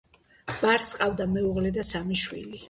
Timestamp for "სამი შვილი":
1.91-2.59